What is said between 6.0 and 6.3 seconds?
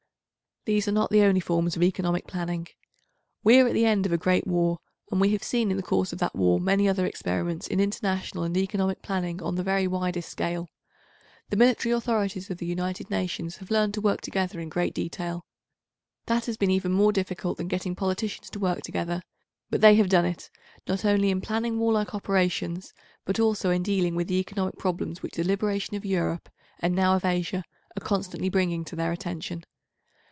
of